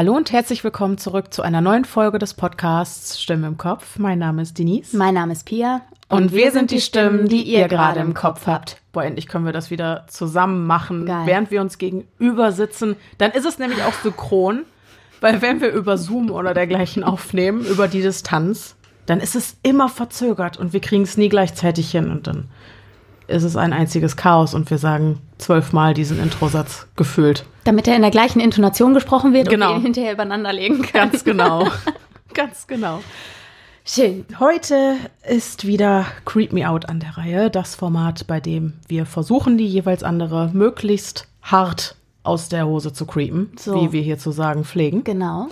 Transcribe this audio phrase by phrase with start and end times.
[0.00, 3.98] Hallo und herzlich willkommen zurück zu einer neuen Folge des Podcasts Stimme im Kopf.
[3.98, 4.96] Mein Name ist Denise.
[4.96, 5.82] Mein Name ist Pia.
[6.08, 8.80] Und, und wir, wir sind die Stimmen, die ihr gerade im Kopf habt.
[8.92, 11.26] Boah, endlich können wir das wieder zusammen machen, Geil.
[11.26, 12.96] während wir uns gegenüber sitzen.
[13.18, 14.62] Dann ist es nämlich auch synchron,
[15.20, 19.90] weil wenn wir über Zoom oder dergleichen aufnehmen, über die Distanz, dann ist es immer
[19.90, 22.48] verzögert und wir kriegen es nie gleichzeitig hin und dann
[23.30, 27.44] ist es ein einziges Chaos und wir sagen zwölfmal diesen Introsatz gefühlt.
[27.64, 29.68] Damit er in der gleichen Intonation gesprochen wird genau.
[29.68, 31.10] und wir ihn hinterher übereinander legen können.
[31.10, 31.68] Ganz genau.
[32.34, 33.00] Ganz genau.
[33.84, 34.24] Schön.
[34.38, 34.96] Heute
[35.28, 39.66] ist wieder Creep Me Out an der Reihe, das Format, bei dem wir versuchen, die
[39.66, 43.80] jeweils andere möglichst hart aus der Hose zu creepen, so.
[43.80, 45.02] wie wir hier zu sagen pflegen.
[45.04, 45.48] Genau.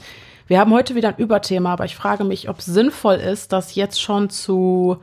[0.47, 3.75] Wir haben heute wieder ein Überthema, aber ich frage mich, ob es sinnvoll ist, das
[3.75, 4.99] jetzt schon zu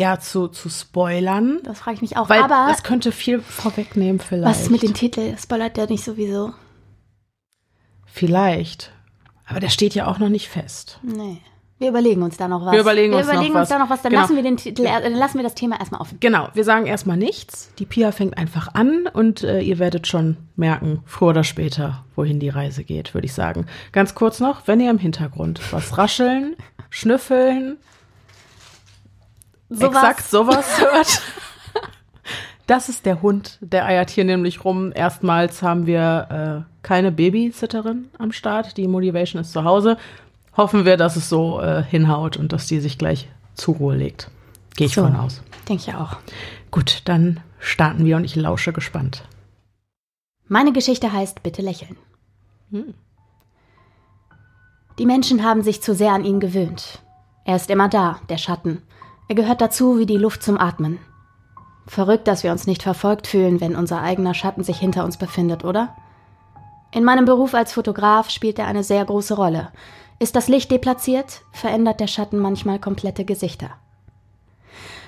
[0.00, 1.60] ja, zu, zu spoilern.
[1.64, 2.28] Das frage ich mich auch.
[2.28, 4.60] Weil aber das könnte viel vorwegnehmen vielleicht.
[4.60, 5.36] Was mit dem Titel?
[5.36, 6.54] Spoilert der nicht sowieso?
[8.06, 8.92] Vielleicht.
[9.46, 10.98] Aber der steht ja auch noch nicht fest.
[11.02, 11.38] Nee.
[11.78, 12.72] Wir überlegen uns da noch was.
[12.72, 13.76] Wir überlegen, wir uns, überlegen noch uns was.
[13.76, 14.02] da noch was.
[14.02, 14.22] Dann genau.
[14.22, 16.18] lassen wir den Titel, äh, lassen wir das Thema erstmal offen.
[16.20, 16.48] Genau.
[16.52, 17.72] Wir sagen erstmal nichts.
[17.78, 22.38] Die Pia fängt einfach an und äh, ihr werdet schon merken, früher oder später, wohin
[22.38, 23.66] die Reise geht, würde ich sagen.
[23.92, 26.54] Ganz kurz noch, wenn ihr im Hintergrund was rascheln,
[26.90, 27.78] schnüffeln,
[29.70, 29.88] sowas.
[29.88, 31.22] exakt sowas hört.
[32.66, 34.92] Das ist der Hund, der eiert hier nämlich rum.
[34.94, 38.76] Erstmals haben wir äh, keine Babysitterin am Start.
[38.76, 39.96] Die Motivation ist zu Hause.
[40.56, 44.30] Hoffen wir, dass es so äh, hinhaut und dass die sich gleich zur Ruhe legt.
[44.76, 45.42] Gehe ich so, von aus.
[45.68, 46.16] Denke ich auch.
[46.70, 49.24] Gut, dann starten wir und ich lausche gespannt.
[50.46, 51.96] Meine Geschichte heißt Bitte lächeln.
[52.70, 52.94] Hm.
[54.98, 57.00] Die Menschen haben sich zu sehr an ihn gewöhnt.
[57.44, 58.82] Er ist immer da, der Schatten.
[59.30, 60.98] Er gehört dazu wie die Luft zum Atmen.
[61.86, 65.64] Verrückt, dass wir uns nicht verfolgt fühlen, wenn unser eigener Schatten sich hinter uns befindet,
[65.64, 65.94] oder?
[66.90, 69.68] In meinem Beruf als Fotograf spielt er eine sehr große Rolle.
[70.18, 73.70] Ist das Licht deplatziert, verändert der Schatten manchmal komplette Gesichter.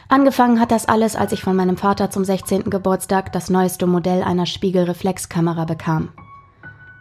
[0.08, 2.70] Angefangen hat das alles, als ich von meinem Vater zum 16.
[2.70, 6.10] Geburtstag das neueste Modell einer Spiegelreflexkamera bekam.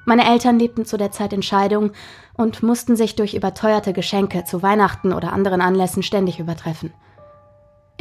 [0.06, 1.92] Meine Eltern lebten zu der Zeit in Scheidung
[2.34, 6.92] und mussten sich durch überteuerte Geschenke zu Weihnachten oder anderen Anlässen ständig übertreffen.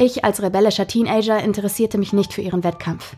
[0.01, 3.15] Ich als rebellischer Teenager interessierte mich nicht für ihren Wettkampf.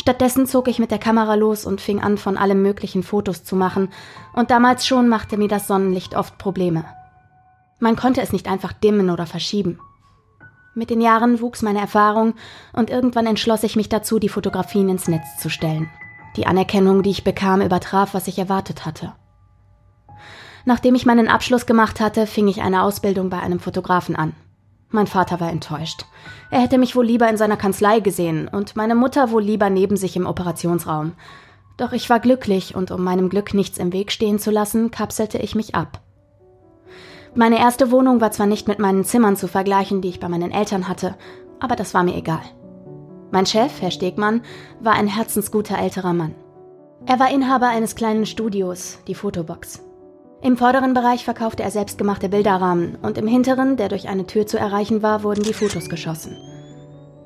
[0.00, 3.54] Stattdessen zog ich mit der Kamera los und fing an, von allem möglichen Fotos zu
[3.54, 3.90] machen,
[4.32, 6.86] und damals schon machte mir das Sonnenlicht oft Probleme.
[7.78, 9.78] Man konnte es nicht einfach dimmen oder verschieben.
[10.74, 12.34] Mit den Jahren wuchs meine Erfahrung
[12.72, 15.88] und irgendwann entschloss ich mich dazu, die Fotografien ins Netz zu stellen.
[16.34, 19.12] Die Anerkennung, die ich bekam, übertraf, was ich erwartet hatte.
[20.64, 24.34] Nachdem ich meinen Abschluss gemacht hatte, fing ich eine Ausbildung bei einem Fotografen an.
[24.90, 26.06] Mein Vater war enttäuscht.
[26.50, 29.96] Er hätte mich wohl lieber in seiner Kanzlei gesehen und meine Mutter wohl lieber neben
[29.96, 31.12] sich im Operationsraum.
[31.76, 35.38] Doch ich war glücklich und um meinem Glück nichts im Weg stehen zu lassen, kapselte
[35.38, 36.00] ich mich ab.
[37.34, 40.52] Meine erste Wohnung war zwar nicht mit meinen Zimmern zu vergleichen, die ich bei meinen
[40.52, 41.16] Eltern hatte,
[41.58, 42.42] aber das war mir egal.
[43.32, 44.42] Mein Chef, Herr Stegmann,
[44.78, 46.36] war ein herzensguter älterer Mann.
[47.06, 49.82] Er war Inhaber eines kleinen Studios, die Fotobox.
[50.44, 54.58] Im vorderen Bereich verkaufte er selbstgemachte Bilderrahmen und im hinteren, der durch eine Tür zu
[54.58, 56.36] erreichen war, wurden die Fotos geschossen.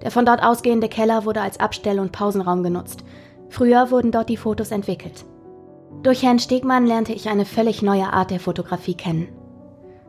[0.02, 3.02] Der von dort ausgehende Keller wurde als Abstell- und Pausenraum genutzt.
[3.48, 5.24] Früher wurden dort die Fotos entwickelt.
[6.04, 9.26] Durch Herrn Stegmann lernte ich eine völlig neue Art der Fotografie kennen.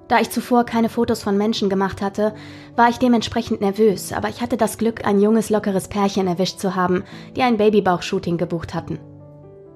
[0.08, 2.36] Da ich zuvor keine Fotos von Menschen gemacht hatte,
[2.76, 6.76] war ich dementsprechend nervös, aber ich hatte das Glück, ein junges, lockeres Pärchen erwischt zu
[6.76, 7.04] haben,
[7.36, 9.00] die ein Babybauch-Shooting gebucht hatten.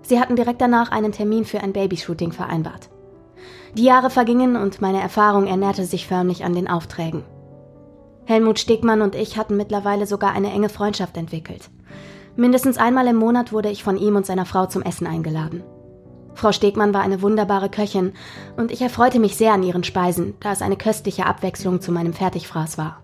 [0.04, 2.93] Sie hatten direkt danach einen Termin für ein Babyshooting vereinbart.
[3.76, 7.24] Die Jahre vergingen und meine Erfahrung ernährte sich förmlich an den Aufträgen.
[8.26, 11.70] Helmut Stegmann und ich hatten mittlerweile sogar eine enge Freundschaft entwickelt.
[12.36, 15.64] Mindestens einmal im Monat wurde ich von ihm und seiner Frau zum Essen eingeladen.
[16.36, 18.14] Frau Stegmann war eine wunderbare Köchin
[18.58, 22.14] und ich erfreute mich sehr an ihren Speisen, da es eine köstliche Abwechslung zu meinem
[22.14, 23.02] Fertigfraß war.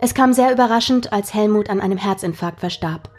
[0.00, 3.10] Es kam sehr überraschend, als Helmut an einem Herzinfarkt verstarb.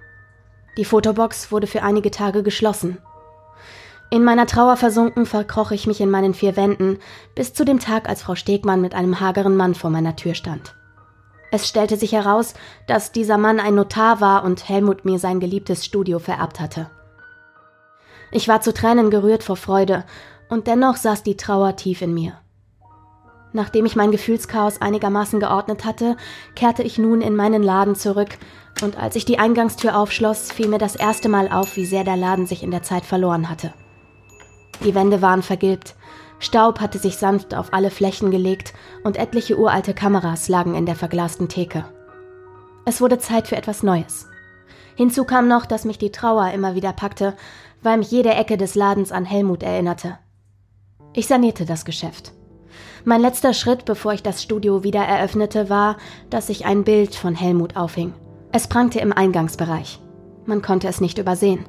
[0.78, 2.98] Die Fotobox wurde für einige Tage geschlossen
[4.12, 7.00] in meiner Trauer versunken verkroch ich mich in meinen vier Wänden,
[7.34, 10.76] bis zu dem Tag, als Frau Stegmann mit einem hageren Mann vor meiner Tür stand.
[11.50, 12.54] Es stellte sich heraus,
[12.88, 16.90] dass dieser Mann ein Notar war und Helmut mir sein geliebtes Studio vererbt hatte.
[18.32, 20.04] Ich war zu Tränen gerührt vor Freude,
[20.50, 22.34] und dennoch saß die Trauer tief in mir.
[23.54, 26.18] Nachdem ich mein Gefühlschaos einigermaßen geordnet hatte,
[26.56, 28.38] kehrte ich nun in meinen Laden zurück,
[28.82, 32.18] und als ich die Eingangstür aufschloss, fiel mir das erste Mal auf, wie sehr der
[32.18, 33.74] Laden sich in der Zeit verloren hatte.
[34.84, 35.96] Die Wände waren vergilbt.
[36.40, 38.74] Staub hatte sich sanft auf alle Flächen gelegt
[39.04, 41.86] und etliche uralte Kameras lagen in der verglasten Theke.
[42.86, 44.28] Es wurde Zeit für etwas Neues.
[44.96, 47.36] Hinzu kam noch, dass mich die Trauer immer wieder packte,
[47.84, 50.18] weil mich jede Ecke des Ladens an Helmut erinnerte.
[51.14, 52.34] Ich sanierte das Geschäft.
[53.04, 55.98] Mein letzter Schritt, bevor ich das Studio wieder eröffnete, war,
[56.30, 58.14] dass ich ein Bild von Helmut aufhing.
[58.52, 60.00] Es prangte im Eingangsbereich.
[60.46, 61.66] Man konnte es nicht übersehen.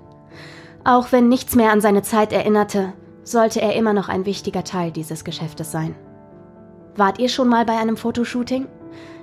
[0.85, 2.93] Auch wenn nichts mehr an seine Zeit erinnerte,
[3.25, 5.95] sollte er immer noch ein wichtiger Teil dieses Geschäftes sein.
[6.97, 8.67] Wart ihr schon mal bei einem Fotoshooting?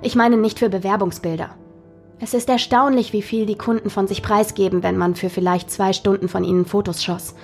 [0.02, 1.50] Ich meine nicht für Bewerbungsbilder.
[2.18, 5.92] Es ist erstaunlich, wie viel die Kunden von sich preisgeben, wenn man für vielleicht zwei
[5.92, 7.34] Stunden von ihnen Fotos schoss.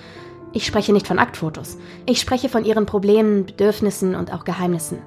[0.53, 1.77] Ich spreche nicht von Aktfotos.
[2.05, 4.99] Ich spreche von ihren Problemen, Bedürfnissen und auch Geheimnissen.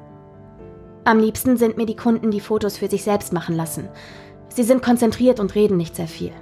[1.05, 3.89] Am liebsten sind mir die Kunden, die Fotos für sich selbst machen lassen.
[4.49, 6.33] Sie sind konzentriert und reden nicht sehr viel.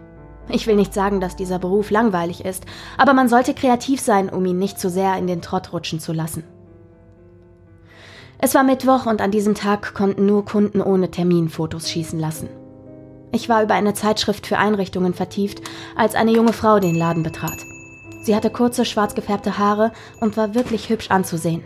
[0.51, 2.65] Ich will nicht sagen, dass dieser Beruf langweilig ist,
[2.97, 6.13] aber man sollte kreativ sein, um ihn nicht zu sehr in den Trott rutschen zu
[6.13, 6.45] lassen.
[8.39, 12.49] Es war Mittwoch und an diesem Tag konnten nur Kunden ohne Termin Fotos schießen lassen.
[13.33, 15.61] Ich war über eine Zeitschrift für Einrichtungen vertieft,
[15.97, 17.59] als eine junge Frau den Laden betrat.
[18.23, 21.63] Sie hatte kurze, schwarz gefärbte Haare und war wirklich hübsch anzusehen.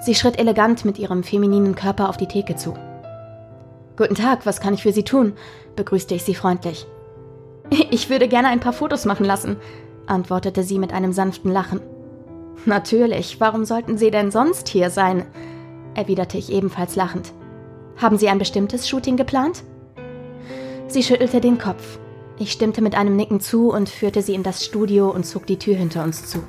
[0.00, 2.74] Sie schritt elegant mit ihrem femininen Körper auf die Theke zu.
[3.96, 5.34] Guten Tag, was kann ich für Sie tun?
[5.76, 6.86] begrüßte ich sie freundlich.
[7.90, 9.56] Ich würde gerne ein paar Fotos machen lassen,
[10.06, 11.80] antwortete sie mit einem sanften Lachen.
[12.64, 15.26] Natürlich, warum sollten Sie denn sonst hier sein?
[15.94, 17.32] erwiderte ich ebenfalls lachend.
[17.96, 19.64] Haben Sie ein bestimmtes Shooting geplant?
[20.86, 21.98] Sie schüttelte den Kopf.
[22.38, 25.58] Ich stimmte mit einem Nicken zu und führte sie in das Studio und zog die
[25.58, 26.42] Tür hinter uns zu.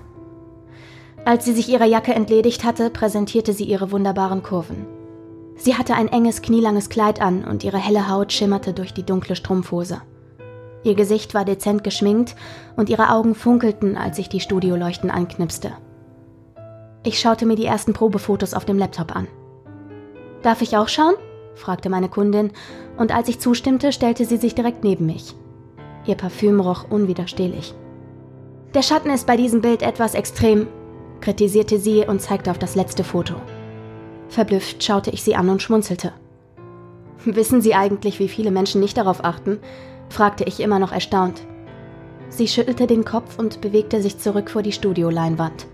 [1.25, 4.85] Als sie sich ihrer Jacke entledigt hatte, präsentierte sie ihre wunderbaren Kurven.
[5.55, 9.35] Sie hatte ein enges, knielanges Kleid an und ihre helle Haut schimmerte durch die dunkle
[9.35, 10.01] Strumpfhose.
[10.83, 12.35] Ihr Gesicht war dezent geschminkt
[12.75, 15.71] und ihre Augen funkelten, als ich die Studioleuchten anknipste.
[17.03, 19.27] Ich schaute mir die ersten Probefotos auf dem Laptop an.
[20.41, 21.15] Darf ich auch schauen?
[21.55, 22.51] fragte meine Kundin,
[22.97, 25.35] und als ich zustimmte, stellte sie sich direkt neben mich.
[26.05, 27.73] Ihr Parfüm roch unwiderstehlich.
[28.73, 30.67] Der Schatten ist bei diesem Bild etwas extrem,
[31.21, 33.35] kritisierte sie und zeigte auf das letzte Foto.
[34.27, 36.11] Verblüfft schaute ich sie an und schmunzelte.
[37.25, 39.59] Wissen Sie eigentlich, wie viele Menschen nicht darauf achten?
[40.13, 41.41] Fragte ich immer noch erstaunt.
[42.29, 45.65] Sie schüttelte den Kopf und bewegte sich zurück vor die Studioleinwand.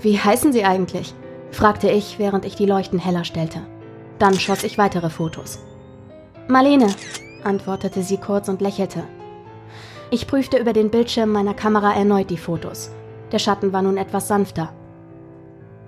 [0.00, 1.14] Wie heißen Sie eigentlich?
[1.50, 3.60] fragte ich, während ich die Leuchten heller stellte.
[4.18, 5.58] Dann schoss ich weitere Fotos.
[6.46, 6.88] Marlene,
[7.42, 9.02] antwortete sie kurz und lächelte.
[10.10, 12.92] Ich prüfte über den Bildschirm meiner Kamera erneut die Fotos.
[13.32, 14.72] Der Schatten war nun etwas sanfter.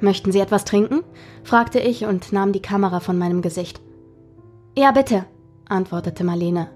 [0.01, 1.05] Möchten Sie etwas trinken?
[1.45, 3.81] fragte ich und nahm die Kamera von meinem Gesicht.
[4.77, 5.27] Ja, bitte,
[5.69, 6.69] antwortete Marlene.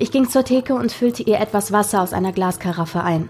[0.00, 3.28] Ich ging zur Theke und füllte ihr etwas Wasser aus einer Glaskaraffe ein.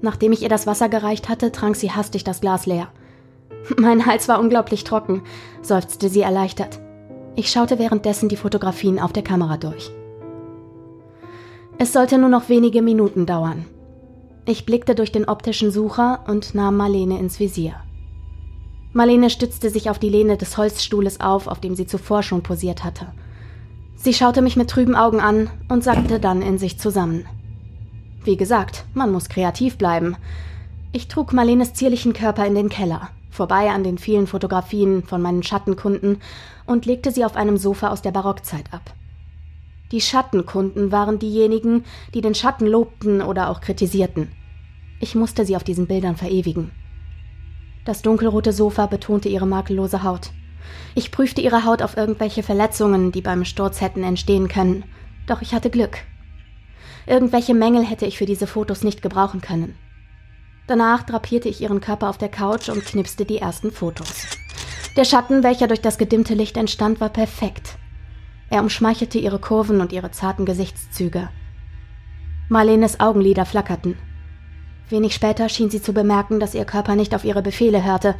[0.00, 2.86] Nachdem ich ihr das Wasser gereicht hatte, trank sie hastig das Glas leer.
[3.76, 5.22] Mein Hals war unglaublich trocken,
[5.62, 6.78] seufzte sie erleichtert.
[7.34, 9.90] Ich schaute währenddessen die Fotografien auf der Kamera durch.
[11.76, 13.64] Es sollte nur noch wenige Minuten dauern.
[14.46, 17.74] Ich blickte durch den optischen Sucher und nahm Marlene ins Visier.
[18.92, 22.84] Marlene stützte sich auf die Lehne des Holzstuhles auf, auf dem sie zuvor schon posiert
[22.84, 23.08] hatte.
[24.02, 27.26] Sie schaute mich mit trüben Augen an und sagte dann in sich zusammen.
[28.24, 30.16] Wie gesagt, man muss kreativ bleiben.
[30.92, 35.42] Ich trug Marlenes zierlichen Körper in den Keller vorbei an den vielen Fotografien von meinen
[35.42, 36.18] Schattenkunden
[36.66, 38.92] und legte sie auf einem Sofa aus der Barockzeit ab.
[39.92, 44.30] Die Schattenkunden waren diejenigen, die den Schatten lobten oder auch kritisierten.
[45.00, 46.70] Ich musste sie auf diesen Bildern verewigen.
[47.86, 50.32] Das dunkelrote Sofa betonte ihre makellose Haut.
[50.94, 54.84] Ich prüfte ihre Haut auf irgendwelche Verletzungen, die beim Sturz hätten entstehen können,
[55.26, 55.98] doch ich hatte Glück.
[57.06, 59.76] Irgendwelche Mängel hätte ich für diese Fotos nicht gebrauchen können.
[60.66, 64.26] Danach drapierte ich ihren Körper auf der Couch und knipste die ersten Fotos.
[64.96, 67.76] Der Schatten, welcher durch das gedimmte Licht entstand, war perfekt.
[68.50, 71.28] Er umschmeichelte ihre Kurven und ihre zarten Gesichtszüge.
[72.48, 73.96] Marlenes Augenlider flackerten.
[74.88, 78.16] Wenig später schien sie zu bemerken, dass ihr Körper nicht auf ihre Befehle hörte,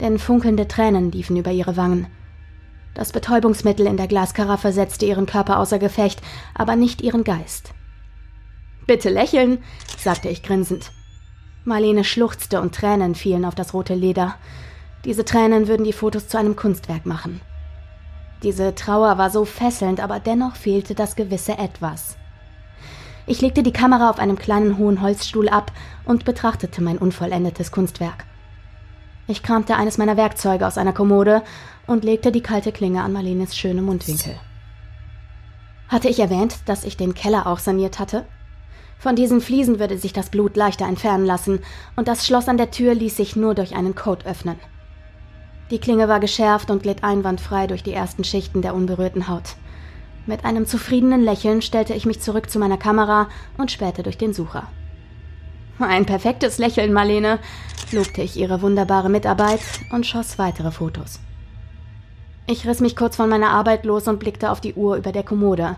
[0.00, 2.06] denn funkelnde Tränen liefen über ihre Wangen.
[2.94, 6.22] Das Betäubungsmittel in der Glaskaraffe setzte ihren Körper außer Gefecht,
[6.54, 7.74] aber nicht ihren Geist.
[8.86, 9.58] Bitte lächeln,
[9.98, 10.92] sagte ich grinsend.
[11.64, 14.36] Marlene schluchzte und Tränen fielen auf das rote Leder.
[15.04, 17.40] Diese Tränen würden die Fotos zu einem Kunstwerk machen.
[18.42, 22.16] Diese Trauer war so fesselnd, aber dennoch fehlte das gewisse Etwas.
[23.26, 25.72] Ich legte die Kamera auf einem kleinen hohen Holzstuhl ab
[26.04, 28.26] und betrachtete mein unvollendetes Kunstwerk.
[29.26, 31.42] Ich kramte eines meiner Werkzeuge aus einer Kommode
[31.86, 34.34] und legte die kalte Klinge an Marlenes schöne Mundwinkel.
[35.88, 38.26] Hatte ich erwähnt, dass ich den Keller auch saniert hatte?
[38.98, 41.60] Von diesen Fliesen würde sich das Blut leichter entfernen lassen,
[41.96, 44.56] und das Schloss an der Tür ließ sich nur durch einen Code öffnen.
[45.70, 49.56] Die Klinge war geschärft und glitt einwandfrei durch die ersten Schichten der unberührten Haut.
[50.26, 53.28] Mit einem zufriedenen Lächeln stellte ich mich zurück zu meiner Kamera
[53.58, 54.68] und spähte durch den Sucher.
[55.78, 57.40] Ein perfektes Lächeln, Marlene,
[57.90, 61.18] lobte ich ihre wunderbare Mitarbeit und schoss weitere Fotos.
[62.46, 65.24] Ich riss mich kurz von meiner Arbeit los und blickte auf die Uhr über der
[65.24, 65.76] Kommode.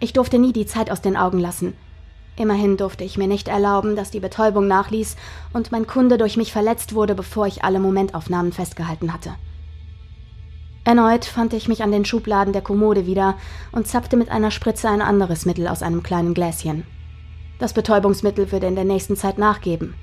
[0.00, 1.74] Ich durfte nie die Zeit aus den Augen lassen.
[2.36, 5.16] Immerhin durfte ich mir nicht erlauben, dass die Betäubung nachließ
[5.52, 9.34] und mein Kunde durch mich verletzt wurde, bevor ich alle Momentaufnahmen festgehalten hatte.
[10.84, 13.36] Erneut fand ich mich an den Schubladen der Kommode wieder
[13.72, 16.86] und zapfte mit einer Spritze ein anderes Mittel aus einem kleinen Gläschen.
[17.58, 19.94] Das Betäubungsmittel würde in der nächsten Zeit nachgeben.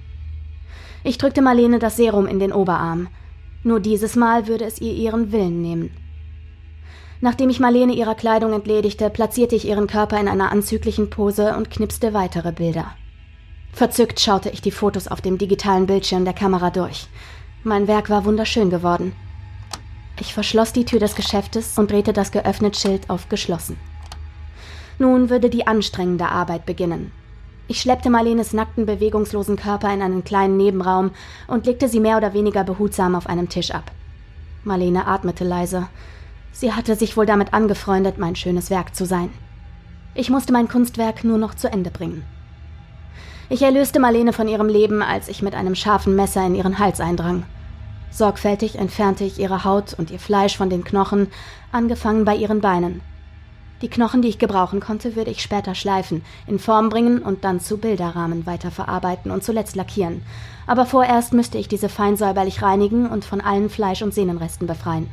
[1.03, 3.07] Ich drückte Marlene das Serum in den Oberarm.
[3.63, 5.91] Nur dieses Mal würde es ihr ihren Willen nehmen.
[7.21, 11.69] Nachdem ich Marlene ihrer Kleidung entledigte, platzierte ich ihren Körper in einer anzüglichen Pose und
[11.69, 12.93] knipste weitere Bilder.
[13.73, 17.07] Verzückt schaute ich die Fotos auf dem digitalen Bildschirm der Kamera durch.
[17.63, 19.13] Mein Werk war wunderschön geworden.
[20.19, 23.77] Ich verschloss die Tür des Geschäftes und drehte das geöffnet Schild auf geschlossen.
[24.97, 27.11] Nun würde die anstrengende Arbeit beginnen.
[27.71, 31.11] Ich schleppte Marlenes nackten, bewegungslosen Körper in einen kleinen Nebenraum
[31.47, 33.91] und legte sie mehr oder weniger behutsam auf einem Tisch ab.
[34.65, 35.87] Marlene atmete leise.
[36.51, 39.29] Sie hatte sich wohl damit angefreundet, mein schönes Werk zu sein.
[40.15, 42.25] Ich musste mein Kunstwerk nur noch zu Ende bringen.
[43.47, 46.99] Ich erlöste Marlene von ihrem Leben, als ich mit einem scharfen Messer in ihren Hals
[46.99, 47.43] eindrang.
[48.09, 51.27] Sorgfältig entfernte ich ihre Haut und ihr Fleisch von den Knochen,
[51.71, 52.99] angefangen bei ihren Beinen.
[53.81, 57.59] Die Knochen, die ich gebrauchen konnte, würde ich später schleifen, in Form bringen und dann
[57.59, 60.21] zu Bilderrahmen weiterverarbeiten und zuletzt lackieren.
[60.67, 65.09] Aber vorerst müsste ich diese fein säuberlich reinigen und von allen Fleisch- und Sehnenresten befreien.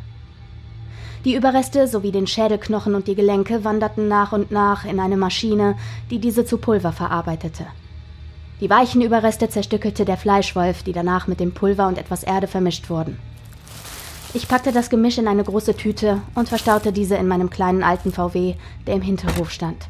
[1.25, 5.77] Die Überreste sowie den Schädelknochen und die Gelenke wanderten nach und nach in eine Maschine,
[6.11, 7.67] die diese zu Pulver verarbeitete.
[8.61, 12.91] Die weichen Überreste zerstückelte der Fleischwolf, die danach mit dem Pulver und etwas Erde vermischt
[12.91, 13.19] wurden.
[14.35, 18.13] Ich packte das Gemisch in eine große Tüte und verstaute diese in meinem kleinen alten
[18.13, 18.55] VW,
[18.87, 19.89] der im Hinterhof stand.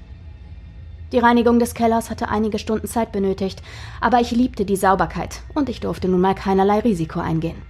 [1.10, 3.62] Die Reinigung des Kellers hatte einige Stunden Zeit benötigt,
[4.00, 7.60] aber ich liebte die Sauberkeit und ich durfte nun mal keinerlei Risiko eingehen.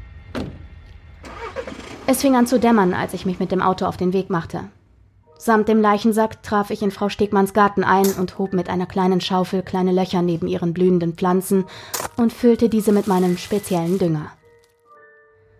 [2.06, 4.64] Es fing an zu dämmern, als ich mich mit dem Auto auf den Weg machte.
[5.38, 9.20] Samt dem Leichensack traf ich in Frau Stegmanns Garten ein und hob mit einer kleinen
[9.20, 11.64] Schaufel kleine Löcher neben ihren blühenden Pflanzen
[12.16, 14.32] und füllte diese mit meinem speziellen Dünger.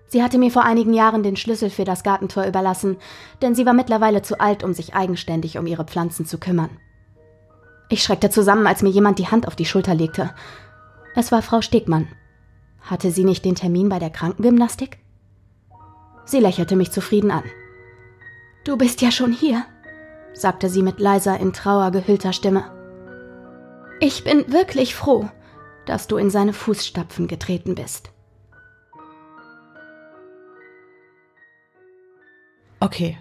[0.09, 2.97] Sie hatte mir vor einigen Jahren den Schlüssel für das Gartentor überlassen,
[3.43, 6.71] denn sie war mittlerweile zu alt, um sich eigenständig um ihre Pflanzen zu kümmern.
[7.91, 10.35] Ich schreckte zusammen, als mir jemand die Hand auf die Schulter legte.
[11.15, 12.09] Es war Frau Stegmann.
[12.81, 14.99] Hatte sie nicht den Termin bei der Krankengymnastik?
[16.25, 17.45] Sie lächelte mich zufrieden an.
[18.65, 19.65] Du bist ja schon hier,
[20.33, 22.65] sagte sie mit leiser, in Trauer gehüllter Stimme.
[24.01, 25.29] Ich bin wirklich froh,
[25.87, 28.11] dass du in seine Fußstapfen getreten bist.
[32.81, 33.17] Okay,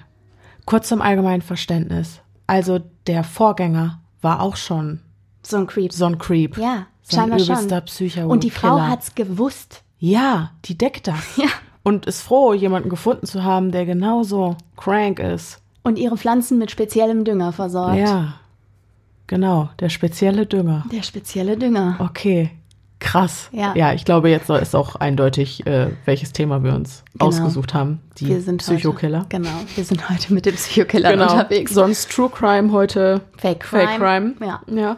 [0.66, 2.22] kurz zum allgemeinen Verständnis.
[2.46, 5.02] Also der Vorgänger war auch schon
[5.44, 5.94] so ein Creep.
[5.94, 6.58] So ein Creep.
[6.58, 9.84] Ja, so ein übelster Psycho Und die Frau hat's gewusst.
[10.00, 11.18] Ja, die deckt das.
[11.38, 11.50] Ja
[11.88, 15.62] und ist froh, jemanden gefunden zu haben, der genauso crank ist.
[15.84, 17.98] Und ihre Pflanzen mit speziellem Dünger versorgt.
[17.98, 18.34] Ja,
[19.26, 20.84] genau, der spezielle Dünger.
[20.92, 21.96] Der spezielle Dünger.
[22.00, 22.52] Okay,
[23.08, 23.50] krass.
[23.52, 27.26] Ja, ja ich glaube, jetzt ist auch eindeutig, äh, welches Thema wir uns genau.
[27.26, 28.02] ausgesucht haben.
[28.18, 29.20] Die wir sind Psychokiller.
[29.20, 31.32] Heute, genau, wir sind heute mit dem Psychokiller genau.
[31.32, 31.74] unterwegs.
[31.74, 33.88] Sonst True Crime, heute Fake Crime.
[33.88, 34.34] Fake Crime.
[34.42, 34.62] Ja.
[34.74, 34.98] ja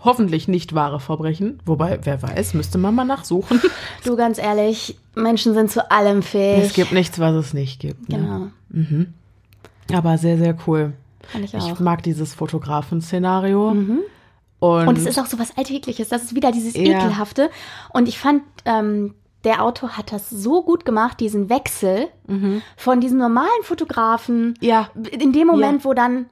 [0.00, 1.60] hoffentlich nicht wahre Verbrechen.
[1.64, 3.60] Wobei, wer weiß, müsste man mal nachsuchen.
[4.04, 6.66] Du, ganz ehrlich, Menschen sind zu allem fähig.
[6.66, 8.08] Es gibt nichts, was es nicht gibt.
[8.08, 8.16] Ne?
[8.16, 8.46] Genau.
[8.70, 9.14] Mhm.
[9.92, 10.92] Aber sehr, sehr cool.
[11.32, 11.72] Kann ich auch.
[11.72, 13.74] Ich mag dieses Fotografen-Szenario.
[13.74, 13.98] Mhm.
[14.60, 16.08] Und, Und, es ist auch so was Alltägliches.
[16.08, 16.82] Das ist wieder dieses ja.
[16.82, 17.50] Ekelhafte.
[17.92, 22.62] Und ich fand, ähm, der Autor hat das so gut gemacht, diesen Wechsel mhm.
[22.76, 24.54] von diesem normalen Fotografen.
[24.60, 24.90] Ja.
[25.10, 25.84] In dem Moment, ja.
[25.84, 26.26] wo dann,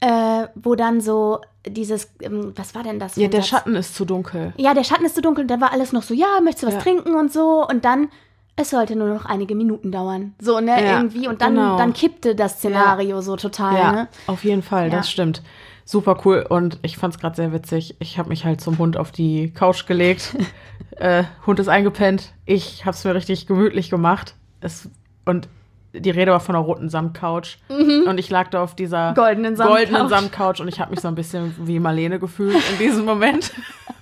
[0.00, 3.16] äh, wo dann so dieses, ähm, was war denn das?
[3.16, 3.48] Ja, der das?
[3.48, 4.52] Schatten ist zu dunkel.
[4.56, 5.42] Ja, der Schatten ist zu dunkel.
[5.42, 6.80] Und dann war alles noch so, ja, möchtest du was ja.
[6.80, 7.66] trinken und so.
[7.66, 8.08] Und dann,
[8.56, 10.34] es sollte nur noch einige Minuten dauern.
[10.38, 11.28] So, ne, ja, irgendwie.
[11.28, 11.78] Und dann, genau.
[11.78, 13.22] dann kippte das Szenario ja.
[13.22, 14.08] so total, ja, ne?
[14.26, 15.42] auf jeden Fall, das stimmt.
[15.92, 16.46] Super cool.
[16.48, 17.96] Und ich fand's gerade sehr witzig.
[17.98, 20.34] Ich habe mich halt zum Hund auf die Couch gelegt.
[20.96, 22.32] äh, Hund ist eingepennt.
[22.46, 24.34] Ich hab's mir richtig gemütlich gemacht.
[24.62, 24.88] Es,
[25.26, 25.50] und
[25.92, 28.04] die Rede war von einer roten Samtcouch mhm.
[28.08, 31.08] und ich lag da auf dieser goldenen Samtcouch, goldenen Samtcouch und ich habe mich so
[31.08, 33.52] ein bisschen wie Marlene gefühlt in diesem Moment.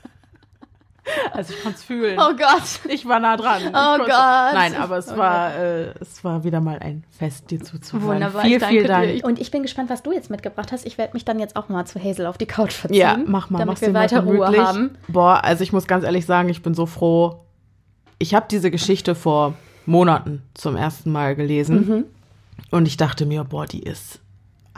[1.33, 2.19] Also ich konnte es fühlen.
[2.19, 2.81] Oh Gott.
[2.88, 3.62] Ich war nah dran.
[3.69, 4.09] Oh Gott.
[4.09, 8.17] Nein, aber es oh war äh, es war wieder mal ein Fest, dir zuzuhören.
[8.17, 8.43] Wunderbar.
[8.43, 9.12] Viel, viel Dank.
[9.12, 9.25] Dir.
[9.25, 10.87] Und ich bin gespannt, was du jetzt mitgebracht hast.
[10.87, 12.99] Ich werde mich dann jetzt auch mal zu Hazel auf die Couch verziehen.
[12.99, 13.59] Ja, mach mal.
[13.59, 14.97] Damit wir weiter Ruhe haben.
[15.09, 17.45] Boah, also ich muss ganz ehrlich sagen, ich bin so froh.
[18.19, 19.55] Ich habe diese Geschichte vor
[19.87, 21.88] Monaten zum ersten Mal gelesen.
[21.88, 22.05] Mhm.
[22.71, 24.21] Und ich dachte mir, boah, die ist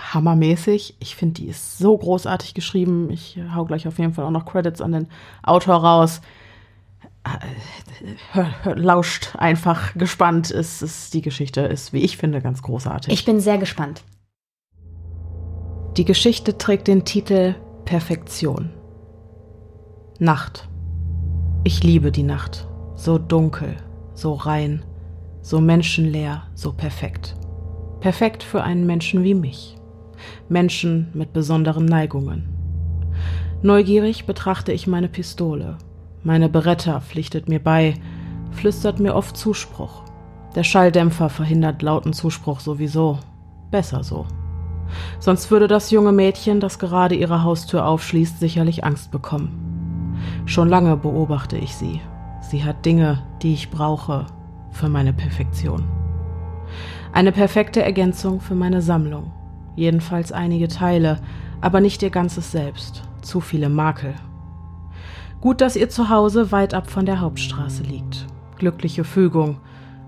[0.03, 0.97] hammermäßig.
[0.99, 3.11] Ich finde, die ist so großartig geschrieben.
[3.11, 5.09] Ich hau gleich auf jeden Fall auch noch Credits an den
[5.43, 6.21] Autor raus.
[8.33, 10.51] Hör, lauscht einfach gespannt.
[10.51, 13.13] Es ist, die Geschichte ist, wie ich finde, ganz großartig.
[13.13, 14.03] Ich bin sehr gespannt.
[15.97, 17.55] Die Geschichte trägt den Titel
[17.85, 18.71] Perfektion.
[20.19, 20.69] Nacht.
[21.65, 22.67] Ich liebe die Nacht.
[22.97, 23.77] So dunkel,
[24.15, 24.85] so rein,
[25.43, 27.37] so menschenleer, so perfekt.
[28.01, 29.77] Perfekt für einen Menschen wie mich.
[30.49, 32.49] Menschen mit besonderen Neigungen.
[33.63, 35.79] Neugierig betrachte ich meine Pistole.
[36.25, 37.95] Meine Beretta pflichtet mir bei,
[38.51, 40.03] flüstert mir oft Zuspruch.
[40.55, 43.19] Der Schalldämpfer verhindert lauten Zuspruch sowieso.
[43.71, 44.27] Besser so.
[45.19, 50.19] Sonst würde das junge Mädchen, das gerade ihre Haustür aufschließt, sicherlich Angst bekommen.
[50.45, 52.01] Schon lange beobachte ich sie.
[52.43, 54.27] Sie hat Dinge, die ich brauche
[54.71, 55.85] für meine Perfektion.
[57.13, 59.33] Eine perfekte Ergänzung für meine Sammlung.
[59.77, 61.21] Jedenfalls einige Teile,
[61.61, 63.03] aber nicht ihr ganzes Selbst.
[63.23, 64.15] Zu viele Makel.
[65.41, 68.27] Gut, dass ihr Zuhause weit ab von der Hauptstraße liegt.
[68.59, 69.59] Glückliche Fügung.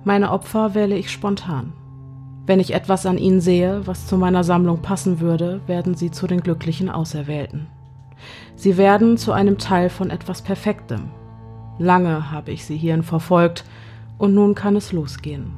[0.05, 1.73] Meine Opfer wähle ich spontan.
[2.47, 6.27] Wenn ich etwas an ihnen sehe, was zu meiner Sammlung passen würde, werden sie zu
[6.27, 7.69] den glücklichen Auserwählten.
[8.55, 11.11] Sie werden zu einem Teil von etwas Perfektem.
[11.79, 13.65] Lange habe ich sie hierhin verfolgt,
[14.19, 15.53] und nun kann es losgehen.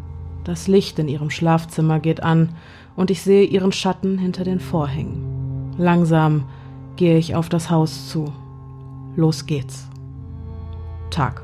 [0.44, 2.50] Das Licht in ihrem Schlafzimmer geht an,
[2.96, 5.74] und ich sehe ihren Schatten hinter den Vorhängen.
[5.78, 6.46] Langsam
[6.96, 8.32] gehe ich auf das Haus zu.
[9.14, 9.86] Los geht's.
[11.10, 11.42] Tag.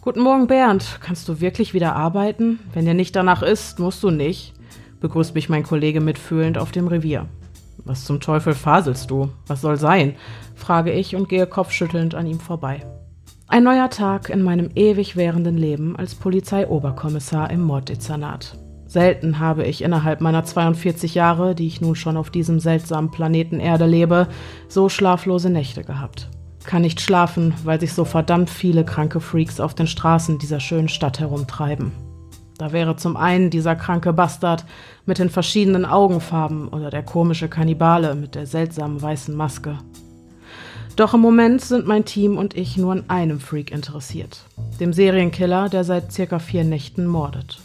[0.00, 0.98] Guten Morgen, Bernd.
[1.02, 2.60] Kannst du wirklich wieder arbeiten?
[2.72, 4.54] Wenn dir nicht danach ist, musst du nicht,
[5.00, 7.26] begrüßt mich mein Kollege mitfühlend auf dem Revier.
[7.84, 9.30] Was zum Teufel faselst du?
[9.46, 10.14] Was soll sein?
[10.54, 12.84] frage ich und gehe kopfschüttelnd an ihm vorbei.
[13.48, 18.56] Ein neuer Tag in meinem ewig währenden Leben als Polizeioberkommissar im Morddezernat.
[18.90, 23.60] Selten habe ich innerhalb meiner 42 Jahre, die ich nun schon auf diesem seltsamen Planeten
[23.60, 24.26] Erde lebe,
[24.68, 26.28] so schlaflose Nächte gehabt
[26.70, 30.88] kann nicht schlafen, weil sich so verdammt viele kranke Freaks auf den Straßen dieser schönen
[30.88, 31.90] Stadt herumtreiben.
[32.58, 34.64] Da wäre zum einen dieser kranke Bastard
[35.04, 39.78] mit den verschiedenen Augenfarben oder der komische Kannibale mit der seltsamen weißen Maske.
[40.94, 44.44] Doch im Moment sind mein Team und ich nur an einem Freak interessiert.
[44.78, 47.58] Dem Serienkiller, der seit circa vier Nächten mordet.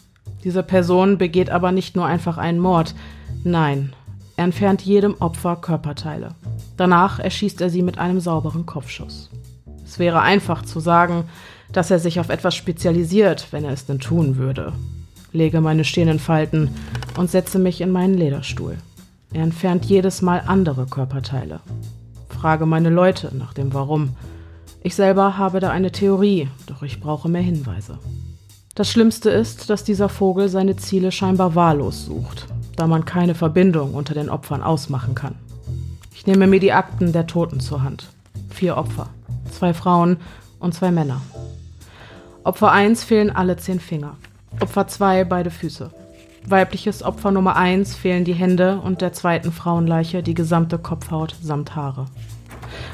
[0.46, 2.94] Diese Person begeht aber nicht nur einfach einen Mord,
[3.44, 3.94] nein,
[4.38, 6.36] er entfernt jedem Opfer Körperteile.
[6.78, 9.32] Danach erschießt er sie mit einem sauberen Kopfschuss.
[9.84, 11.24] Es wäre einfach zu sagen,
[11.72, 14.74] dass er sich auf etwas spezialisiert, wenn er es denn tun würde.
[15.32, 16.70] Lege meine Stirn Falten
[17.18, 18.78] und setze mich in meinen Lederstuhl.
[19.34, 21.60] Er entfernt jedes Mal andere Körperteile.
[22.30, 24.16] Frage meine Leute nach dem Warum.
[24.84, 27.98] Ich selber habe da eine Theorie, doch ich brauche mehr Hinweise.
[28.76, 33.94] Das Schlimmste ist, dass dieser Vogel seine Ziele scheinbar wahllos sucht, da man keine Verbindung
[33.94, 35.36] unter den Opfern ausmachen kann.
[36.14, 38.10] Ich nehme mir die Akten der Toten zur Hand.
[38.50, 39.08] Vier Opfer,
[39.50, 40.18] zwei Frauen
[40.60, 41.22] und zwei Männer.
[42.44, 44.18] Opfer 1 fehlen alle zehn Finger.
[44.60, 45.92] Opfer 2 beide Füße.
[46.46, 51.78] Weibliches Opfer Nummer 1 fehlen die Hände und der zweiten Frauenleiche die gesamte Kopfhaut samt
[51.78, 52.08] Haare.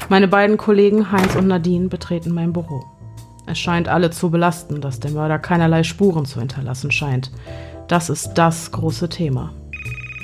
[0.08, 2.84] Meine beiden Kollegen Heinz und Nadine betreten mein Büro.
[3.46, 7.30] Es scheint alle zu belasten, dass der Mörder keinerlei Spuren zu hinterlassen scheint.
[7.88, 9.52] Das ist das große Thema.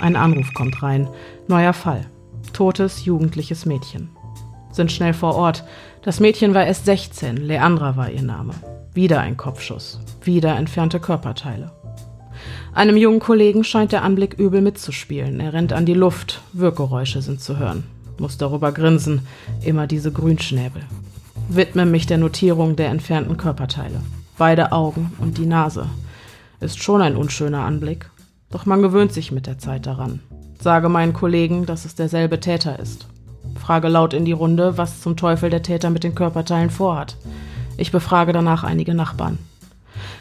[0.01, 1.09] Ein Anruf kommt rein.
[1.49, 2.07] Neuer Fall.
[2.53, 4.11] Totes jugendliches Mädchen.
[4.71, 5.65] Sind schnell vor Ort.
[6.03, 8.55] Das Mädchen war erst 16, Leandra war ihr Name.
[8.95, 10.01] Wieder ein Kopfschuss.
[10.23, 11.73] Wieder entfernte Körperteile.
[12.75, 15.41] Einem jungen Kollegen scheint der Anblick übel mitzuspielen.
[15.41, 16.41] Er rennt an die Luft.
[16.53, 17.85] Wirkgeräusche sind zu hören.
[18.19, 19.27] Muss darüber grinsen.
[19.63, 20.83] Immer diese Grünschnäbel.
[21.51, 24.03] Widme mich der Notierung der entfernten Körperteile.
[24.37, 25.87] Beide Augen und die Nase.
[26.61, 28.11] Ist schon ein unschöner Anblick.
[28.51, 30.21] Doch man gewöhnt sich mit der Zeit daran.
[30.61, 33.07] Sage meinen Kollegen, dass es derselbe Täter ist.
[33.59, 37.17] Frage laut in die Runde, was zum Teufel der Täter mit den Körperteilen vorhat.
[37.79, 39.39] Ich befrage danach einige Nachbarn.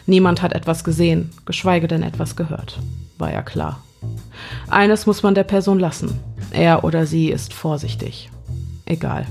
[0.06, 2.78] Niemand hat etwas gesehen, geschweige denn etwas gehört.
[3.18, 3.82] War ja klar.
[4.68, 6.18] Eines muss man der Person lassen.
[6.52, 8.30] Er oder sie ist vorsichtig.
[8.86, 9.26] Egal.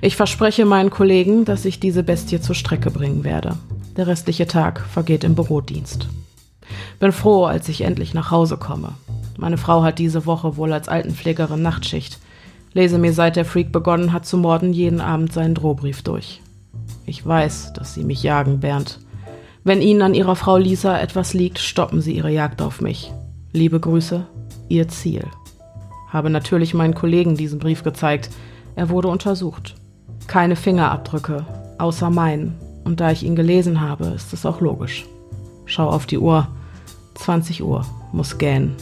[0.00, 3.56] Ich verspreche meinen Kollegen, dass ich diese Bestie zur Strecke bringen werde.
[3.96, 6.08] Der restliche Tag vergeht im Bürodienst.
[6.98, 8.92] Bin froh, als ich endlich nach Hause komme.
[9.36, 12.18] Meine Frau hat diese Woche wohl als Altenpflegerin Nachtschicht.
[12.72, 16.40] Lese mir seit der Freak begonnen hat zu morden jeden Abend seinen Drohbrief durch.
[17.06, 19.00] Ich weiß, dass sie mich jagen, Bernd.
[19.64, 23.12] Wenn Ihnen an Ihrer Frau Lisa etwas liegt, stoppen Sie Ihre Jagd auf mich.
[23.52, 24.26] Liebe Grüße,
[24.68, 25.24] Ihr Ziel.
[26.08, 28.30] Habe natürlich meinen Kollegen diesen Brief gezeigt.
[28.80, 29.74] Er wurde untersucht.
[30.26, 31.44] Keine Fingerabdrücke,
[31.76, 32.56] außer meinen.
[32.82, 35.04] Und da ich ihn gelesen habe, ist es auch logisch.
[35.66, 36.48] Schau auf die Uhr.
[37.16, 37.84] 20 Uhr.
[38.12, 38.74] Muss gähnen.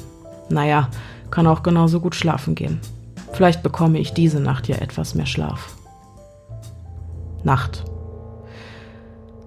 [0.50, 0.88] Naja,
[1.32, 2.78] kann auch genauso gut schlafen gehen.
[3.32, 5.74] Vielleicht bekomme ich diese Nacht ja etwas mehr Schlaf.
[7.42, 7.82] Nacht.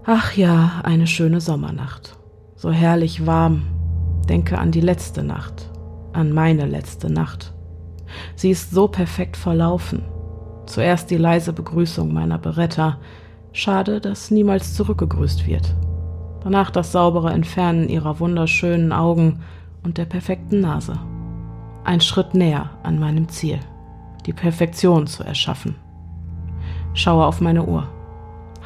[0.03, 2.17] Ach ja, eine schöne Sommernacht.
[2.57, 3.61] So herrlich warm.
[4.27, 5.69] Denke an die letzte Nacht,
[6.11, 7.53] an meine letzte Nacht.
[8.35, 10.03] Sie ist so perfekt verlaufen.
[10.71, 12.97] Zuerst die leise Begrüßung meiner Beretta.
[13.51, 15.75] Schade, dass niemals zurückgegrüßt wird.
[16.45, 19.41] Danach das saubere Entfernen ihrer wunderschönen Augen
[19.83, 20.93] und der perfekten Nase.
[21.83, 23.59] Ein Schritt näher an meinem Ziel,
[24.25, 25.75] die Perfektion zu erschaffen.
[26.93, 27.89] Schaue auf meine Uhr.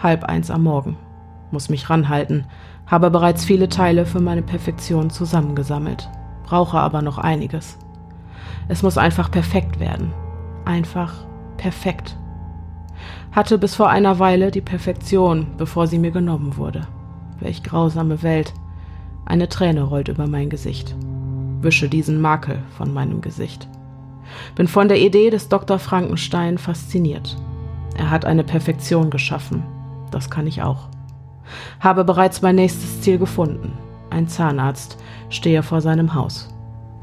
[0.04, 0.98] Halb eins am Morgen.
[1.50, 2.46] Muss mich ranhalten,
[2.86, 6.08] habe bereits viele Teile für meine Perfektion zusammengesammelt,
[6.44, 7.80] brauche aber noch einiges.
[8.68, 10.14] Es muss einfach perfekt werden.
[10.66, 11.26] Einfach
[11.58, 12.18] perfekt.
[13.32, 16.88] Hatte bis vor einer Weile die Perfektion, bevor sie mir genommen wurde.
[17.40, 18.54] Welch grausame Welt.
[19.26, 20.96] Eine Träne rollt über mein Gesicht.
[21.62, 23.68] Wische diesen Makel von meinem Gesicht.
[24.56, 25.80] Bin von der Idee des Dr.
[25.80, 27.38] Frankenstein fasziniert.
[27.98, 29.64] Er hat eine Perfektion geschaffen.
[30.12, 30.90] Das kann ich auch.
[31.80, 33.74] Habe bereits mein nächstes Ziel gefunden.
[34.10, 34.98] Ein Zahnarzt
[35.30, 36.50] stehe vor seinem Haus.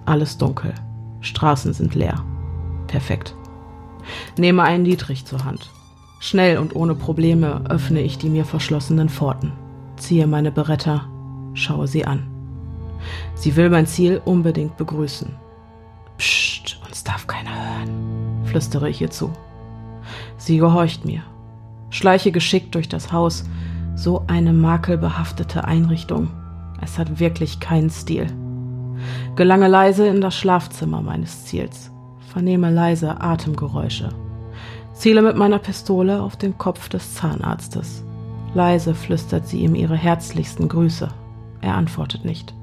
[0.06, 0.72] Alles dunkel.
[1.20, 2.24] Straßen sind leer.
[2.86, 3.36] Perfekt.
[4.36, 5.70] Nehme einen Dietrich zur Hand.
[6.20, 9.52] Schnell und ohne Probleme öffne ich die mir verschlossenen Pforten,
[9.96, 11.08] ziehe meine Beretta,
[11.54, 12.28] schaue sie an.
[13.34, 15.34] Sie will mein Ziel unbedingt begrüßen.
[16.18, 19.32] Psst, uns darf keiner hören, flüstere ich ihr zu.
[20.36, 21.22] Sie gehorcht mir.
[21.90, 23.44] Schleiche geschickt durch das Haus,
[23.94, 26.30] so eine makelbehaftete Einrichtung.
[26.80, 28.26] Es hat wirklich keinen Stil.
[29.36, 31.91] Gelange leise in das Schlafzimmer meines Ziels,
[32.32, 34.08] vernehme leise Atemgeräusche,
[34.94, 38.02] ziele mit meiner Pistole auf den Kopf des Zahnarztes.
[38.54, 41.08] Leise flüstert sie ihm ihre herzlichsten Grüße.
[41.60, 42.54] Er antwortet nicht.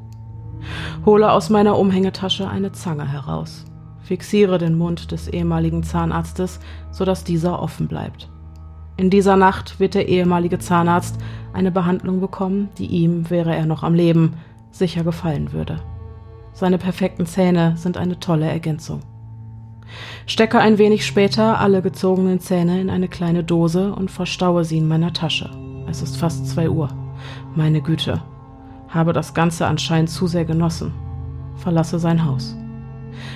[1.05, 3.65] Hole aus meiner Umhängetasche eine Zange heraus,
[4.01, 6.59] fixiere den Mund des ehemaligen Zahnarztes,
[6.91, 8.27] sodass dieser offen bleibt.
[8.97, 11.17] In dieser Nacht wird der ehemalige Zahnarzt
[11.53, 14.33] eine Behandlung bekommen, die ihm, wäre er noch am Leben,
[14.71, 15.79] sicher gefallen würde.
[16.53, 19.01] Seine perfekten Zähne sind eine tolle Ergänzung.
[20.25, 24.87] Stecke ein wenig später alle gezogenen Zähne in eine kleine Dose und verstaue sie in
[24.87, 25.49] meiner Tasche.
[25.89, 26.89] Es ist fast zwei Uhr.
[27.55, 28.21] Meine Güte,
[28.89, 30.93] habe das Ganze anscheinend zu sehr genossen.
[31.55, 32.55] Verlasse sein Haus.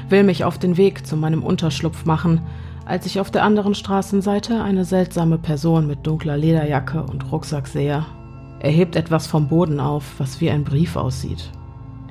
[0.09, 2.41] Will mich auf den Weg zu meinem Unterschlupf machen,
[2.85, 8.05] als ich auf der anderen Straßenseite eine seltsame Person mit dunkler Lederjacke und Rucksack sehe.
[8.59, 11.51] Er hebt etwas vom Boden auf, was wie ein Brief aussieht.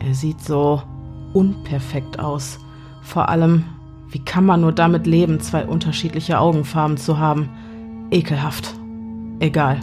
[0.05, 0.83] Er sieht so
[1.33, 2.59] unperfekt aus.
[3.03, 3.65] Vor allem,
[4.13, 7.49] wie kann man nur damit leben, zwei unterschiedliche Augenfarben zu haben?
[8.11, 8.75] Ekelhaft.
[9.41, 9.81] Egal.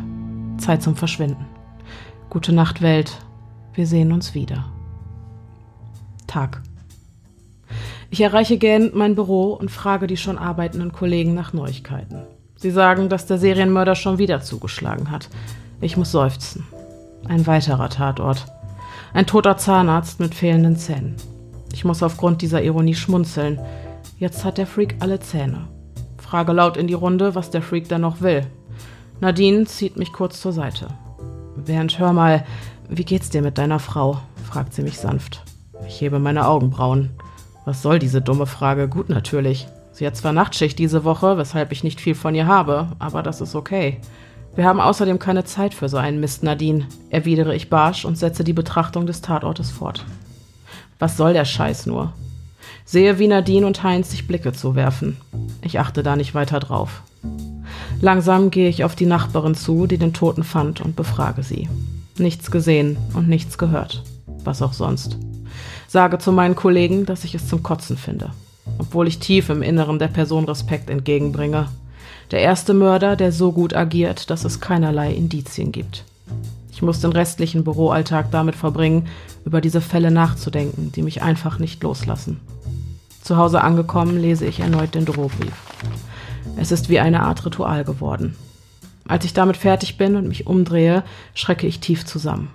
[0.58, 1.48] Zeit zum Verschwinden.
[2.30, 3.18] Gute Nacht, Welt.
[3.74, 4.66] Wir sehen uns wieder.
[6.28, 6.62] Tag.
[8.12, 12.22] Ich erreiche gähnend mein Büro und frage die schon arbeitenden Kollegen nach Neuigkeiten.
[12.56, 15.30] Sie sagen, dass der Serienmörder schon wieder zugeschlagen hat.
[15.82, 16.68] Ich muss seufzen.
[17.28, 18.46] Ein weiterer Tatort.
[19.14, 21.16] Ein toter Zahnarzt mit fehlenden Zähnen.
[21.74, 23.60] Ich muss aufgrund dieser Ironie schmunzeln.
[24.20, 25.70] Jetzt hat der Freak alle Zähne.
[26.18, 28.46] Frage laut in die Runde, was der Freak denn noch will.
[29.22, 30.90] Nadine zieht mich kurz zur Seite.
[31.56, 32.46] Bernd, hör mal,
[32.90, 34.20] wie geht's dir mit deiner Frau?
[34.44, 35.44] fragt sie mich sanft.
[35.88, 37.12] Ich hebe meine Augenbrauen.
[37.64, 38.90] Was soll diese dumme Frage?
[38.90, 39.70] Gut natürlich.
[39.94, 43.40] Sie hat zwar Nachtschicht diese Woche, weshalb ich nicht viel von ihr habe, aber das
[43.40, 44.02] ist okay.
[44.54, 48.44] Wir haben außerdem keine Zeit für so einen Mist, Nadine, erwidere ich barsch und setze
[48.44, 50.06] die Betrachtung des Tatortes fort.
[50.98, 52.12] Was soll der Scheiß nur?
[52.92, 55.18] Sehe, wie Nadine und Heinz sich Blicke zuwerfen.
[55.62, 57.04] Ich achte da nicht weiter drauf.
[58.02, 61.70] Langsam gehe ich auf die Nachbarin zu, die den Toten fand, und befrage sie.
[62.18, 64.02] Nichts gesehen und nichts gehört.
[64.44, 65.18] Was auch sonst.
[65.88, 68.32] Sage zu meinen Kollegen, dass ich es zum Kotzen finde,
[68.80, 71.68] obwohl ich tief im Inneren der Person Respekt entgegenbringe.
[72.32, 76.06] Der erste Mörder, der so gut agiert, dass es keinerlei Indizien gibt.
[76.72, 79.06] Ich muss den restlichen Büroalltag damit verbringen,
[79.46, 82.40] über diese Fälle nachzudenken, die mich einfach nicht loslassen.
[83.30, 85.54] Zu Hause angekommen, lese ich erneut den Drohbrief.
[86.58, 88.36] Es ist wie eine Art Ritual geworden.
[89.08, 91.04] Als ich damit fertig bin und mich umdrehe,
[91.36, 92.50] schrecke ich tief zusammen.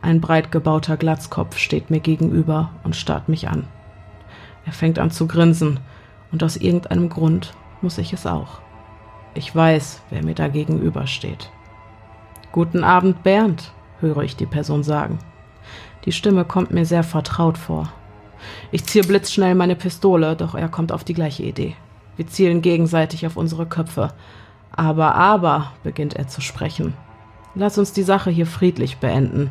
[0.00, 3.68] Ein breit gebauter Glatzkopf steht mir gegenüber und starrt mich an.
[4.66, 5.78] Er fängt an zu grinsen,
[6.32, 8.58] und aus irgendeinem Grund muss ich es auch.
[9.34, 11.48] Ich weiß, wer mir da gegenüber steht.
[12.50, 15.20] Guten Abend, Bernd, höre ich die Person sagen.
[16.06, 17.92] Die Stimme kommt mir sehr vertraut vor.
[18.70, 21.76] Ich ziehe blitzschnell meine Pistole, doch er kommt auf die gleiche Idee.
[22.16, 24.12] Wir zielen gegenseitig auf unsere Köpfe.
[24.70, 26.94] Aber, aber, beginnt er zu sprechen.
[27.54, 29.50] Lass uns die Sache hier friedlich beenden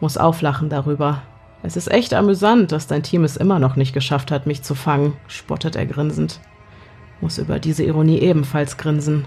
[0.00, 1.22] muss auflachen darüber.
[1.62, 4.74] Es ist echt amüsant, dass dein Team es immer noch nicht geschafft hat, mich zu
[4.74, 6.40] fangen, spottet er grinsend.
[7.20, 9.26] Muss über diese Ironie ebenfalls grinsen.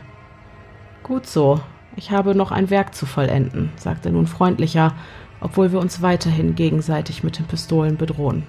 [1.03, 1.61] Gut so,
[1.95, 4.93] ich habe noch ein Werk zu vollenden, sagt er nun freundlicher,
[5.41, 8.43] obwohl wir uns weiterhin gegenseitig mit den Pistolen bedrohen.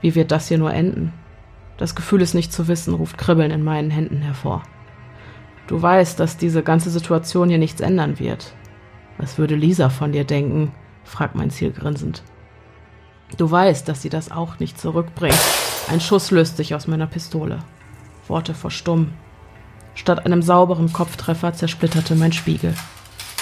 [0.00, 1.12] Wie wird das hier nur enden?
[1.76, 4.62] Das Gefühl, es nicht zu wissen, ruft Kribbeln in meinen Händen hervor.
[5.66, 8.54] Du weißt, dass diese ganze Situation hier nichts ändern wird.
[9.18, 10.72] Was würde Lisa von dir denken?
[11.04, 12.22] fragt mein Ziel grinsend.
[13.36, 15.38] Du weißt, dass sie das auch nicht zurückbringt.
[15.88, 17.60] Ein Schuss löst sich aus meiner Pistole.
[18.26, 19.12] Worte verstummen.
[19.94, 22.74] Statt einem sauberen Kopftreffer zersplitterte mein Spiegel.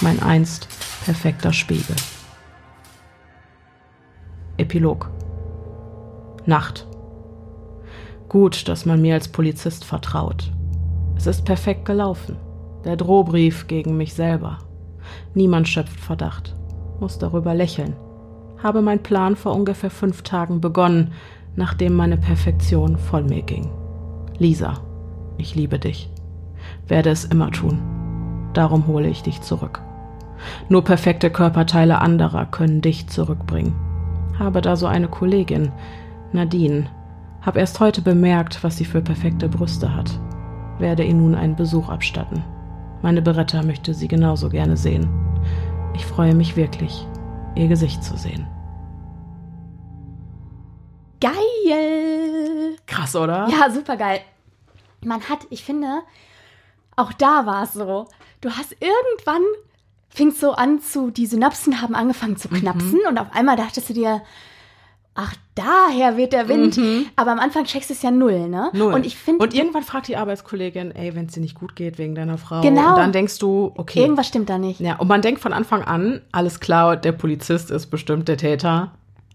[0.00, 0.68] Mein einst
[1.04, 1.96] perfekter Spiegel.
[4.56, 5.10] Epilog.
[6.48, 6.86] Nacht.
[8.30, 10.50] Gut, dass man mir als Polizist vertraut.
[11.14, 12.36] Es ist perfekt gelaufen.
[12.86, 14.56] Der Drohbrief gegen mich selber.
[15.34, 16.56] Niemand schöpft Verdacht.
[17.00, 17.94] Muss darüber lächeln.
[18.62, 21.12] Habe mein Plan vor ungefähr fünf Tagen begonnen,
[21.54, 23.68] nachdem meine Perfektion von mir ging.
[24.38, 24.80] Lisa,
[25.36, 26.08] ich liebe dich.
[26.86, 27.78] Werde es immer tun.
[28.54, 29.82] Darum hole ich dich zurück.
[30.70, 33.74] Nur perfekte Körperteile anderer können dich zurückbringen.
[34.38, 35.72] Habe da so eine Kollegin,
[36.32, 36.86] Nadine.
[37.42, 40.18] Hab erst heute bemerkt, was sie für perfekte Brüste hat.
[40.78, 42.44] Werde ihr nun einen Besuch abstatten.
[43.02, 45.08] Meine Beretta möchte sie genauso gerne sehen.
[45.94, 47.06] Ich freue mich wirklich,
[47.54, 48.46] ihr Gesicht zu sehen.
[51.20, 52.76] Geil!
[52.86, 53.48] Krass, oder?
[53.48, 54.20] Ja, super geil.
[55.04, 56.02] Man hat, ich finde,
[56.96, 58.06] auch da war es so.
[58.40, 59.42] Du hast irgendwann
[60.08, 63.08] fing so an zu, die Synapsen haben angefangen zu knapsen mhm.
[63.08, 64.22] und auf einmal dachtest du dir,
[65.18, 66.76] ach, daher wird der Wind.
[66.76, 67.06] Mhm.
[67.16, 68.70] Aber am Anfang checkst du es ja null, ne?
[68.72, 68.94] Null.
[68.94, 69.42] Und ich finde.
[69.42, 72.60] Und irgendwann fragt die Arbeitskollegin, ey, wenn es dir nicht gut geht wegen deiner Frau.
[72.60, 72.90] Genau.
[72.90, 74.00] Und dann denkst du, okay.
[74.00, 74.78] Irgendwas stimmt da nicht.
[74.78, 78.92] Ja, und man denkt von Anfang an, alles klar, der Polizist ist bestimmt der Täter.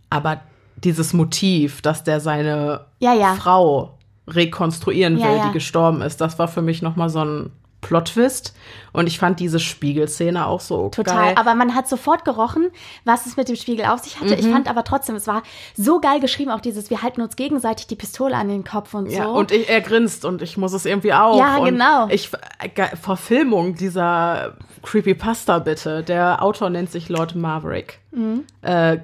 [0.10, 0.40] Aber
[0.78, 3.34] dieses Motiv, dass der seine ja, ja.
[3.34, 7.52] Frau rekonstruieren will, ja, die gestorben ist, das war für mich nochmal so ein
[7.84, 8.56] Plot-Twist.
[8.92, 11.16] Und ich fand diese Spiegelszene auch so Total.
[11.16, 11.36] geil.
[11.38, 12.70] Aber man hat sofort gerochen,
[13.06, 14.34] was es mit dem Spiegel auf sich hatte.
[14.34, 14.40] Mhm.
[14.40, 15.44] Ich fand aber trotzdem, es war
[15.76, 19.10] so geil geschrieben, auch dieses, wir halten uns gegenseitig die Pistole an den Kopf und
[19.10, 19.32] ja, so.
[19.32, 21.38] Und ich, er grinst und ich muss es irgendwie auch.
[21.38, 22.08] Ja, und genau.
[22.10, 26.04] Ich, äh, Verfilmung dieser Creepypasta bitte.
[26.04, 28.00] Der Autor nennt sich Lord Maverick.
[28.12, 28.44] Mhm.
[28.62, 29.00] Äh,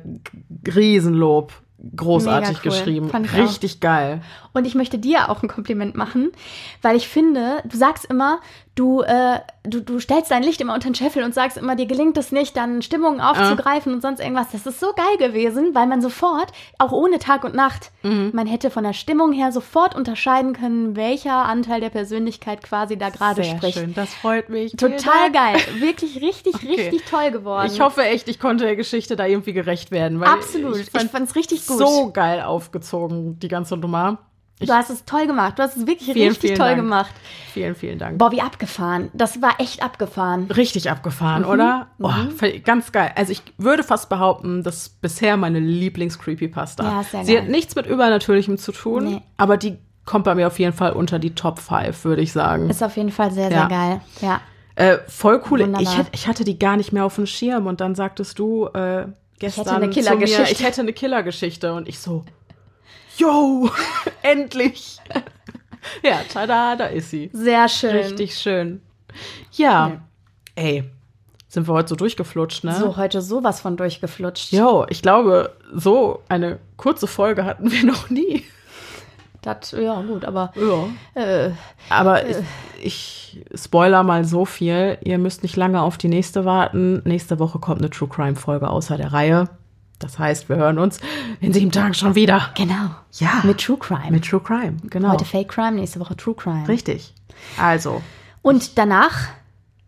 [0.68, 1.54] Riesenlob
[1.96, 2.63] großartig cool.
[2.63, 3.10] geschrieben.
[3.10, 3.80] Richtig auch.
[3.80, 4.22] geil.
[4.54, 6.32] Und ich möchte dir auch ein Kompliment machen,
[6.82, 8.40] weil ich finde, du sagst immer,
[8.80, 11.86] du, äh, du, du stellst dein Licht immer unter den Scheffel und sagst immer, dir
[11.86, 13.96] gelingt es nicht, dann Stimmungen aufzugreifen ja.
[13.96, 14.52] und sonst irgendwas.
[14.52, 18.32] Das ist so geil gewesen, weil man sofort, auch ohne Tag und Nacht, mhm.
[18.34, 23.10] man hätte von der Stimmung her sofort unterscheiden können, welcher Anteil der Persönlichkeit quasi da
[23.10, 23.78] gerade spricht.
[23.78, 24.72] Schön, das freut mich.
[24.72, 25.58] Total geil.
[25.80, 26.76] Wirklich richtig, okay.
[26.76, 27.70] richtig toll geworden.
[27.72, 30.24] Ich hoffe echt, ich konnte der Geschichte da irgendwie gerecht werden.
[30.24, 30.78] Absolut.
[30.78, 31.80] Ich, fand es richtig gut.
[31.80, 34.20] So geil aufgezogen, die ganze Nummer.
[34.60, 35.58] Ich du hast es toll gemacht.
[35.58, 36.82] Du hast es wirklich vielen, richtig vielen toll Dank.
[36.82, 37.12] gemacht.
[37.54, 38.17] Vielen, vielen Dank.
[38.17, 39.10] Boah, wie abgefahren.
[39.13, 40.52] Das war echt abgefahren.
[40.52, 41.50] Richtig abgefahren, mhm.
[41.50, 41.88] oder?
[41.98, 42.63] Oh, mhm.
[42.65, 43.12] ganz geil.
[43.15, 46.84] Also ich würde fast behaupten, das ist bisher meine Lieblings-Creepypasta.
[46.84, 47.43] Ja, sehr Sie geil.
[47.43, 49.22] hat nichts mit Übernatürlichem zu tun, nee.
[49.38, 52.69] aber die kommt bei mir auf jeden Fall unter die Top 5, würde ich sagen.
[52.69, 53.67] Ist auf jeden Fall sehr, sehr ja.
[53.67, 54.02] geil.
[54.22, 54.41] Ja.
[54.76, 55.62] Äh, voll cool.
[55.80, 59.08] Ich, ich, hatte die gar nicht mehr auf dem Schirm und dann sagtest du äh,
[59.38, 60.52] gestern ich hätte eine Killergeschichte.
[60.52, 62.24] Ich hätte eine Killergeschichte und ich so,
[63.20, 63.70] yo,
[64.22, 64.98] endlich.
[66.04, 67.30] ja, tada, da ist sie.
[67.34, 67.92] Sehr schön.
[67.92, 68.82] Richtig schön.
[69.52, 70.00] Ja, okay.
[70.56, 70.84] ey,
[71.48, 72.76] sind wir heute so durchgeflutscht, ne?
[72.76, 74.52] So, heute sowas von durchgeflutscht.
[74.52, 78.44] Jo, ich glaube, so eine kurze Folge hatten wir noch nie.
[79.42, 80.52] Das, ja, gut, aber.
[80.56, 81.22] Ja.
[81.22, 81.52] Äh,
[81.90, 82.44] aber äh,
[82.82, 84.98] ich, ich spoiler mal so viel.
[85.02, 87.02] Ihr müsst nicht lange auf die nächste warten.
[87.06, 89.50] Nächste Woche kommt eine True Crime Folge außer der Reihe.
[90.00, 91.00] Das heißt, wir hören uns
[91.42, 92.52] in sieben Tagen schon wieder.
[92.56, 92.96] Genau.
[93.14, 93.42] Ja.
[93.44, 94.12] Mit True Crime.
[94.12, 95.12] Mit True Crime, genau.
[95.12, 96.68] Heute Fake Crime, nächste Woche True Crime.
[96.68, 97.14] Richtig.
[97.58, 98.02] Also.
[98.42, 99.28] Und danach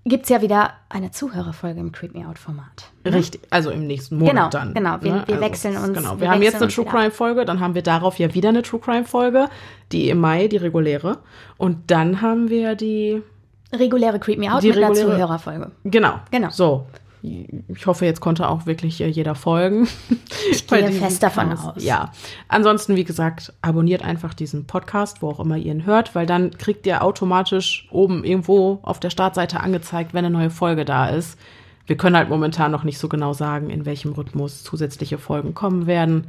[0.03, 2.89] gibt es ja wieder eine Zuhörerfolge im Creep Me Out Format.
[3.03, 3.13] Ne?
[3.13, 4.73] Richtig, also im nächsten Monat genau, dann.
[4.73, 5.23] Genau, wir, ne?
[5.27, 5.97] wir also, wechseln uns.
[5.97, 8.49] Genau, wir, wir haben jetzt eine True Crime Folge, dann haben wir darauf ja wieder
[8.49, 9.47] eine True Crime Folge,
[9.91, 11.19] die im Mai, die reguläre.
[11.57, 13.21] Und dann haben wir die
[13.71, 15.71] reguläre Creep Me Out die mit reguläre, einer Zuhörerfolge.
[15.85, 16.15] Genau.
[16.31, 16.49] Genau.
[16.49, 16.87] So,
[17.23, 19.87] ich hoffe, jetzt konnte auch wirklich jeder folgen.
[20.51, 21.83] Ich gehe fest davon aus.
[21.83, 22.11] Ja.
[22.47, 26.51] Ansonsten, wie gesagt, abonniert einfach diesen Podcast, wo auch immer ihr ihn hört, weil dann
[26.57, 31.37] kriegt ihr automatisch oben irgendwo auf der Startseite angezeigt, wenn eine neue Folge da ist.
[31.85, 35.87] Wir können halt momentan noch nicht so genau sagen, in welchem Rhythmus zusätzliche Folgen kommen
[35.87, 36.27] werden.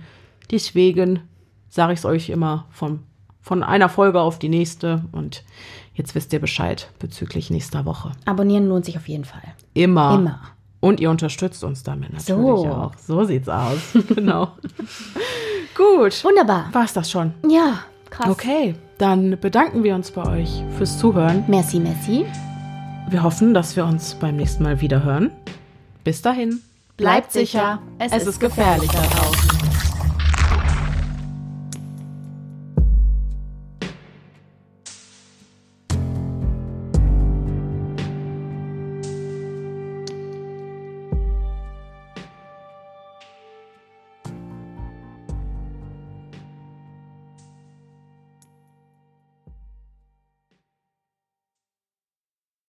[0.51, 1.21] Deswegen
[1.69, 3.01] sage ich es euch immer von,
[3.41, 5.45] von einer Folge auf die nächste und
[5.95, 8.13] jetzt wisst ihr Bescheid bezüglich nächster Woche.
[8.27, 9.43] Abonnieren lohnt sich auf jeden Fall.
[9.73, 10.15] Immer.
[10.15, 10.41] Immer.
[10.83, 12.67] Und ihr unterstützt uns damit natürlich So.
[12.69, 12.93] auch.
[12.99, 13.79] So sieht's aus.
[14.15, 14.49] genau.
[15.77, 16.23] Gut.
[16.25, 16.69] Wunderbar.
[16.73, 17.33] War's das schon?
[17.49, 18.29] Ja, krass.
[18.29, 21.45] Okay, dann bedanken wir uns bei euch fürs Zuhören.
[21.47, 22.27] Merci, merci.
[23.09, 25.31] Wir hoffen, dass wir uns beim nächsten Mal wieder hören.
[26.03, 26.61] Bis dahin.
[26.97, 29.22] Bleibt sicher, es ist gefährlich da draußen.